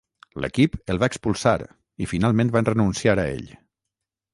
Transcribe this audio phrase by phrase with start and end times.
[0.45, 1.55] L'equip el va expulsar
[2.07, 3.51] i finalment van renunciar a ell.